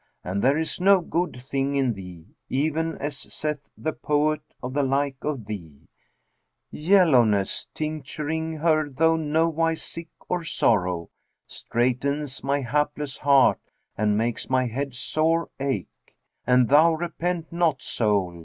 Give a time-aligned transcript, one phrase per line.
[0.23, 4.81] And there is no good thing in thee, even as saith the poet of the
[4.81, 5.89] like of thee,
[6.71, 13.59] 'Yellowness, tincturing her tho' nowise sick or sorry, * Straitens my hapless heart
[13.95, 16.15] and makes my head sore ache;
[16.47, 18.39] An thou repent not, Soul!